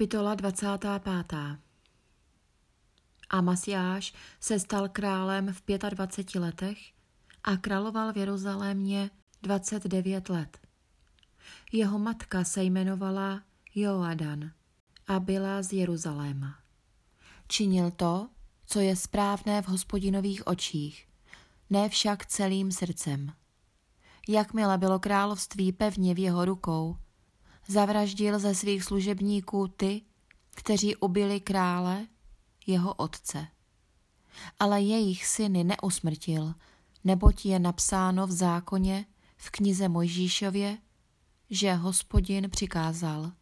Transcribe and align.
Kapitola 0.00 0.34
25. 0.34 1.34
Amasiáš 3.30 4.14
se 4.40 4.60
stal 4.60 4.88
králem 4.88 5.52
v 5.52 5.62
25 5.90 6.40
letech 6.40 6.78
a 7.44 7.56
královal 7.56 8.12
v 8.12 8.16
Jeruzalémě 8.16 9.10
29 9.42 10.28
let. 10.28 10.58
Jeho 11.72 11.98
matka 11.98 12.44
se 12.44 12.62
jmenovala 12.62 13.42
Joadan 13.74 14.50
a 15.06 15.20
byla 15.20 15.62
z 15.62 15.72
Jeruzaléma. 15.72 16.54
Činil 17.48 17.90
to, 17.90 18.28
co 18.66 18.80
je 18.80 18.96
správné 18.96 19.62
v 19.62 19.68
hospodinových 19.68 20.46
očích, 20.46 21.08
ne 21.70 21.88
však 21.88 22.26
celým 22.26 22.72
srdcem. 22.72 23.32
Jakmile 24.28 24.78
bylo 24.78 24.98
království 24.98 25.72
pevně 25.72 26.14
v 26.14 26.18
jeho 26.18 26.44
rukou, 26.44 26.96
zavraždil 27.70 28.38
ze 28.38 28.54
svých 28.54 28.84
služebníků 28.84 29.68
ty, 29.68 30.02
kteří 30.54 30.96
ubili 30.96 31.40
krále, 31.40 32.06
jeho 32.66 32.94
otce. 32.94 33.46
Ale 34.58 34.80
jejich 34.80 35.26
syny 35.26 35.64
neusmrtil, 35.64 36.54
neboť 37.04 37.46
je 37.46 37.58
napsáno 37.58 38.26
v 38.26 38.32
zákoně 38.32 39.06
v 39.36 39.50
knize 39.50 39.88
Mojžíšově, 39.88 40.78
že 41.50 41.74
hospodin 41.74 42.50
přikázal. 42.50 43.32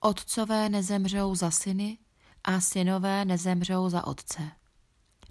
Otcové 0.00 0.68
nezemřou 0.68 1.34
za 1.34 1.50
syny 1.50 1.98
a 2.44 2.60
synové 2.60 3.24
nezemřou 3.24 3.88
za 3.88 4.06
otce. 4.06 4.50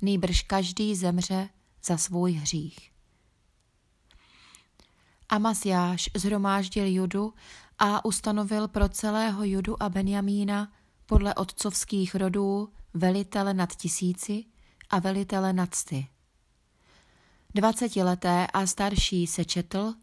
Nýbrž 0.01 0.41
každý 0.41 0.95
zemře 0.95 1.49
za 1.84 1.98
svůj 1.98 2.31
hřích. 2.31 2.90
Amasiáš 5.32 6.10
zhromáždil 6.15 6.85
Judu 6.87 7.34
a 7.79 8.05
ustanovil 8.05 8.68
pro 8.68 8.90
celého 8.90 9.43
Judu 9.43 9.84
a 9.84 9.90
Benjamína 9.90 10.71
podle 11.05 11.35
otcovských 11.35 12.15
rodů 12.15 12.70
velitele 12.93 13.54
nad 13.54 13.76
tisíci 13.76 14.46
a 14.90 14.99
velitele 14.99 15.54
nad 15.54 15.76
sty. 15.76 16.07
Dvacetileté 17.55 18.48
a 18.48 18.65
starší 18.68 19.27
se 19.27 19.46
četl 19.46 19.93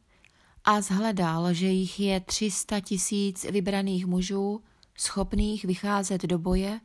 a 0.64 0.80
zhledal, 0.80 1.54
že 1.54 1.66
jich 1.66 2.00
je 2.00 2.20
třista 2.20 2.80
tisíc 2.80 3.44
vybraných 3.44 4.06
mužů, 4.06 4.62
schopných 4.98 5.64
vycházet 5.64 6.22
do 6.22 6.38
boje, 6.38 6.80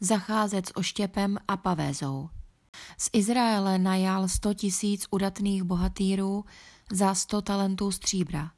zacházet 0.00 0.66
s 0.66 0.76
oštěpem 0.76 1.38
a 1.48 1.56
pavézou. 1.56 2.28
Z 2.98 3.10
Izraele 3.12 3.78
najal 3.78 4.28
sto 4.28 4.54
tisíc 4.54 5.06
udatných 5.10 5.62
bohatýrů 5.62 6.44
za 6.92 7.14
sto 7.14 7.42
talentů 7.42 7.90
stříbra. 7.90 8.50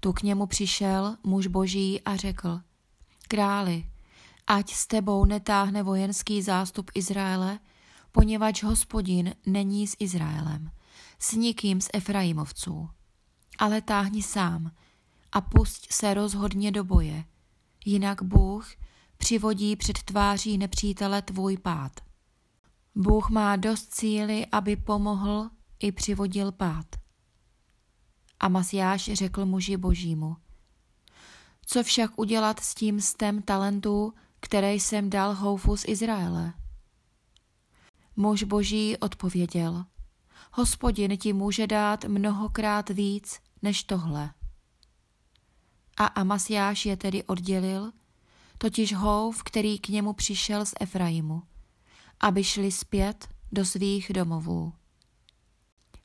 Tu 0.00 0.12
k 0.12 0.22
němu 0.22 0.46
přišel 0.46 1.16
muž 1.22 1.46
boží 1.46 2.00
a 2.00 2.16
řekl, 2.16 2.60
králi, 3.28 3.90
ať 4.46 4.72
s 4.72 4.86
tebou 4.86 5.24
netáhne 5.24 5.82
vojenský 5.82 6.42
zástup 6.42 6.90
Izraele, 6.94 7.58
poněvadž 8.12 8.62
hospodin 8.62 9.34
není 9.46 9.86
s 9.86 9.96
Izraelem, 9.98 10.70
s 11.18 11.32
nikým 11.32 11.80
z 11.80 11.88
Efraimovců. 11.94 12.88
Ale 13.58 13.80
táhni 13.80 14.22
sám 14.22 14.70
a 15.32 15.40
pusť 15.40 15.92
se 15.92 16.14
rozhodně 16.14 16.72
do 16.72 16.84
boje, 16.84 17.24
jinak 17.84 18.22
Bůh 18.22 18.70
přivodí 19.16 19.76
před 19.76 20.02
tváří 20.02 20.58
nepřítele 20.58 21.22
tvůj 21.22 21.56
pád. 21.56 21.92
Bůh 22.94 23.30
má 23.30 23.56
dost 23.56 23.94
síly, 23.94 24.46
aby 24.52 24.76
pomohl 24.76 25.50
i 25.80 25.92
přivodil 25.92 26.52
pád. 26.52 27.01
A 28.42 28.48
Masiáš 28.48 29.04
řekl 29.12 29.46
muži 29.46 29.76
božímu, 29.76 30.36
co 31.66 31.82
však 31.82 32.18
udělat 32.18 32.60
s 32.60 32.74
tím 32.74 33.00
stem 33.00 33.42
talentů, 33.42 34.14
které 34.40 34.74
jsem 34.74 35.10
dal 35.10 35.34
houfu 35.34 35.76
z 35.76 35.84
Izraele? 35.88 36.52
Muž 38.16 38.42
boží 38.42 38.96
odpověděl, 38.96 39.84
hospodin 40.52 41.16
ti 41.18 41.32
může 41.32 41.66
dát 41.66 42.04
mnohokrát 42.04 42.90
víc 42.90 43.40
než 43.62 43.84
tohle. 43.84 44.30
A 45.96 46.06
Amasiáš 46.06 46.86
je 46.86 46.96
tedy 46.96 47.24
oddělil, 47.24 47.92
totiž 48.58 48.94
houf, 48.94 49.42
který 49.42 49.78
k 49.78 49.88
němu 49.88 50.12
přišel 50.12 50.66
z 50.66 50.74
Efraimu, 50.80 51.42
aby 52.20 52.44
šli 52.44 52.72
zpět 52.72 53.28
do 53.52 53.64
svých 53.64 54.12
domovů. 54.12 54.72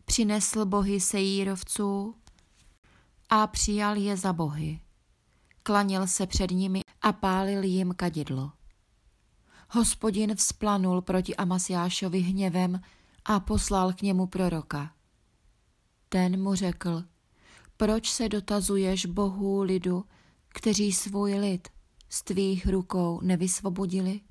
Přinesl 0.05 0.65
bohy 0.65 1.01
sejírovců 1.01 2.15
a 3.29 3.47
přijal 3.47 3.97
je 3.97 4.17
za 4.17 4.33
bohy. 4.33 4.79
Klanil 5.63 6.07
se 6.07 6.27
před 6.27 6.51
nimi 6.51 6.81
a 7.01 7.13
pálil 7.13 7.63
jim 7.63 7.93
kadidlo. 7.93 8.51
Hospodin 9.69 10.35
vzplanul 10.35 11.01
proti 11.01 11.35
Amasiášovi 11.35 12.19
hněvem 12.19 12.81
a 13.25 13.39
poslal 13.39 13.93
k 13.93 14.01
němu 14.01 14.27
proroka. 14.27 14.93
Ten 16.09 16.43
mu 16.43 16.55
řekl, 16.55 17.03
proč 17.77 18.11
se 18.11 18.29
dotazuješ 18.29 19.05
bohů 19.05 19.61
lidu, 19.61 20.05
kteří 20.47 20.93
svůj 20.93 21.33
lid 21.33 21.67
z 22.09 22.21
tvých 22.21 22.67
rukou 22.67 23.21
nevysvobodili? 23.21 24.21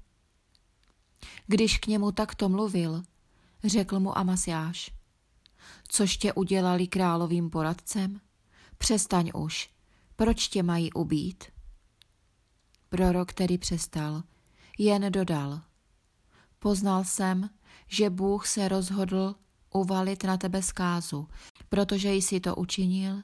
Když 1.46 1.78
k 1.78 1.86
němu 1.86 2.12
takto 2.12 2.48
mluvil, 2.48 3.02
řekl 3.64 4.00
mu 4.00 4.18
Amasiáš, 4.18 4.90
což 5.88 6.16
tě 6.16 6.32
udělali 6.32 6.86
královým 6.86 7.50
poradcem? 7.50 8.20
Přestaň 8.78 9.31
už, 9.34 9.70
proč 10.16 10.48
tě 10.48 10.62
mají 10.62 10.92
ubít? 10.92 11.44
Prorok 12.88 13.32
tedy 13.32 13.59
přestal, 13.59 14.22
jen 14.78 15.12
dodal. 15.12 15.60
Poznal 16.59 17.04
jsem, 17.04 17.50
že 17.86 18.10
Bůh 18.10 18.47
se 18.47 18.69
rozhodl 18.69 19.34
uvalit 19.75 20.25
na 20.25 20.36
tebe 20.36 20.62
zkázu, 20.62 21.28
protože 21.69 22.12
jsi 22.12 22.41
to 22.41 22.56
učinil 22.56 23.22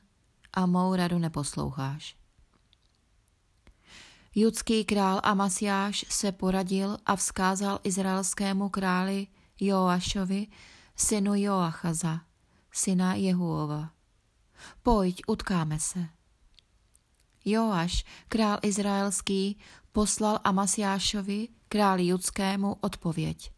a 0.53 0.67
mou 0.67 0.95
radu 0.95 1.19
neposloucháš. 1.19 2.17
Judský 4.35 4.85
král 4.85 5.21
Amasiáš 5.23 6.07
se 6.09 6.33
poradil 6.33 6.99
a 7.07 7.17
vzkázal 7.17 7.81
izraelskému 7.85 8.69
králi 8.69 9.27
Joašovi, 9.61 10.47
synu 10.97 11.35
Joachaza, 11.35 12.21
syna 12.73 13.15
Jehuova. 13.15 13.91
Pojď, 14.83 15.23
utkáme 15.27 15.78
se. 15.78 16.09
Joáš, 17.45 18.05
král 18.28 18.59
izraelský, 18.62 19.59
poslal 19.93 20.41
Amasiášovi, 20.45 21.49
králi 21.69 22.06
judskému, 22.06 22.77
odpověď. 22.81 23.53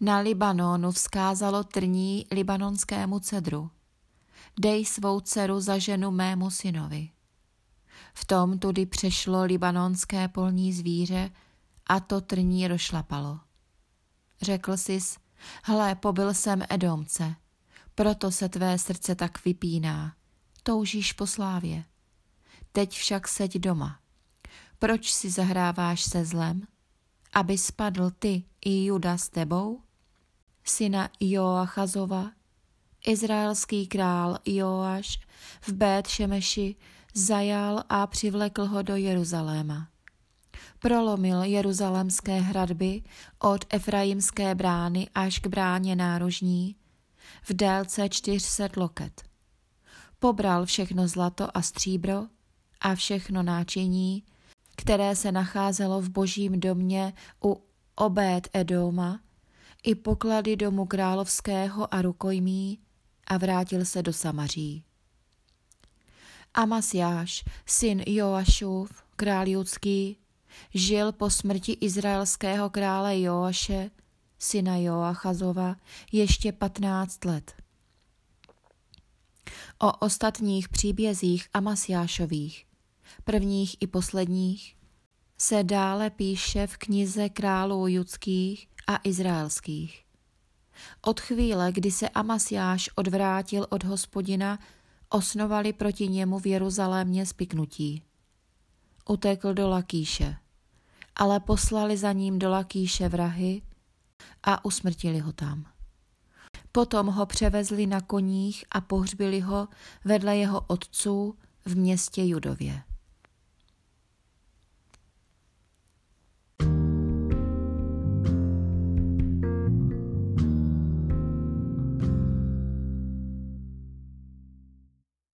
Na 0.00 0.18
Libanonu 0.18 0.90
vzkázalo 0.92 1.64
trní 1.64 2.26
libanonskému 2.30 3.20
cedru. 3.20 3.70
Dej 4.60 4.84
svou 4.84 5.20
dceru 5.20 5.60
za 5.60 5.78
ženu 5.78 6.10
mému 6.10 6.50
synovi. 6.50 7.10
V 8.14 8.24
tom 8.24 8.58
tudy 8.58 8.86
přešlo 8.86 9.44
libanonské 9.44 10.28
polní 10.28 10.72
zvíře 10.72 11.30
a 11.86 12.00
to 12.00 12.20
trní 12.20 12.68
rošlapalo. 12.68 13.40
Řekl 14.42 14.76
sis, 14.76 15.18
hle, 15.62 15.94
pobyl 15.94 16.34
jsem 16.34 16.62
Edomce, 16.68 17.34
proto 18.00 18.30
se 18.30 18.48
tvé 18.48 18.78
srdce 18.78 19.14
tak 19.14 19.44
vypíná, 19.44 20.12
toužíš 20.62 21.12
po 21.12 21.26
slávě. 21.26 21.84
Teď 22.72 22.90
však 22.92 23.28
seď 23.28 23.58
doma. 23.58 23.98
Proč 24.78 25.12
si 25.12 25.30
zahráváš 25.30 26.02
se 26.02 26.24
zlem? 26.24 26.62
Aby 27.32 27.58
spadl 27.58 28.10
ty 28.18 28.44
i 28.64 28.84
Juda 28.84 29.18
s 29.18 29.28
tebou? 29.28 29.80
Syna 30.64 31.08
Joachazova, 31.20 32.30
izraelský 33.06 33.86
král 33.86 34.38
Joáš 34.44 35.20
v 35.60 35.72
Bét 35.72 36.06
Šemeši 36.06 36.76
zajal 37.14 37.84
a 37.88 38.06
přivlekl 38.06 38.64
ho 38.64 38.82
do 38.82 38.96
Jeruzaléma. 38.96 39.88
Prolomil 40.78 41.42
jeruzalémské 41.42 42.40
hradby 42.40 43.02
od 43.38 43.64
Efraimské 43.68 44.54
brány 44.54 45.08
až 45.14 45.38
k 45.38 45.46
bráně 45.46 45.96
nárožní 45.96 46.79
v 47.42 47.52
délce 47.52 48.08
400 48.08 48.68
loket. 48.76 49.22
Pobral 50.18 50.66
všechno 50.66 51.08
zlato 51.08 51.56
a 51.56 51.62
stříbro 51.62 52.26
a 52.80 52.94
všechno 52.94 53.42
náčiní, 53.42 54.22
které 54.76 55.16
se 55.16 55.32
nacházelo 55.32 56.00
v 56.00 56.08
božím 56.08 56.60
domě 56.60 57.12
u 57.44 57.64
Obed 57.94 58.48
Edoma, 58.52 59.20
i 59.82 59.94
poklady 59.94 60.56
domu 60.56 60.86
královského 60.86 61.94
a 61.94 62.02
rukojmí 62.02 62.78
a 63.26 63.36
vrátil 63.36 63.84
se 63.84 64.02
do 64.02 64.12
Samaří. 64.12 64.84
Amasiáš, 66.54 67.44
syn 67.66 68.02
Joašův, 68.06 69.02
král 69.16 69.48
judský, 69.48 70.18
žil 70.74 71.12
po 71.12 71.30
smrti 71.30 71.72
izraelského 71.72 72.70
krále 72.70 73.20
Joaše, 73.20 73.90
syna 74.40 74.76
Joachazova, 74.76 75.76
ještě 76.12 76.52
patnáct 76.52 77.24
let. 77.24 77.54
O 79.78 79.92
ostatních 79.92 80.68
příbězích 80.68 81.48
Amasiášových, 81.54 82.66
prvních 83.24 83.76
i 83.80 83.86
posledních, 83.86 84.76
se 85.38 85.64
dále 85.64 86.10
píše 86.10 86.66
v 86.66 86.76
knize 86.76 87.28
králů 87.28 87.86
judských 87.88 88.68
a 88.86 88.98
izraelských. 89.04 90.04
Od 91.02 91.20
chvíle, 91.20 91.72
kdy 91.72 91.90
se 91.90 92.08
Amasiáš 92.08 92.90
odvrátil 92.94 93.66
od 93.70 93.84
hospodina, 93.84 94.58
osnovali 95.08 95.72
proti 95.72 96.08
němu 96.08 96.38
v 96.38 96.46
Jeruzalémě 96.46 97.26
spiknutí. 97.26 98.02
Utekl 99.08 99.54
do 99.54 99.68
Lakíše, 99.68 100.36
ale 101.16 101.40
poslali 101.40 101.96
za 101.96 102.12
ním 102.12 102.38
do 102.38 102.50
Lakíše 102.50 103.08
vrahy 103.08 103.62
a 104.42 104.64
usmrtili 104.64 105.18
ho 105.18 105.32
tam. 105.32 105.64
Potom 106.72 107.06
ho 107.06 107.26
převezli 107.26 107.86
na 107.86 108.00
koních 108.00 108.64
a 108.72 108.80
pohřbili 108.80 109.40
ho 109.40 109.68
vedle 110.04 110.36
jeho 110.36 110.60
otců 110.66 111.34
v 111.64 111.76
městě 111.76 112.24
Judově. 112.24 112.82